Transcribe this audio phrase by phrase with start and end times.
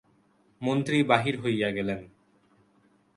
[0.61, 1.99] মন্ত্রী বাহির হইয়া গেলেন।